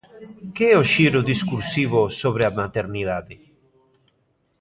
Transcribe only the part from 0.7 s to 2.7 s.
é o xiro discursivo sobre a